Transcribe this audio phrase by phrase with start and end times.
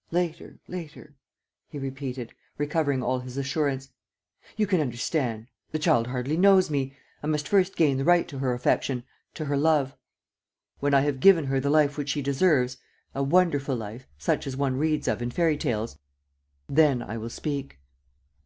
[0.22, 1.14] .""Later, later,"
[1.70, 3.88] he repeated, recovering all his assurance.
[4.54, 5.46] "You can understand...
[5.72, 6.94] the child hardly knows me....
[7.22, 9.96] I must first gain the right to her affection, to her love....
[10.80, 12.76] When I have given her the life which she deserves,
[13.14, 15.98] a wonderful life, such as one reads of in fairy tales,
[16.68, 17.78] then I will speak."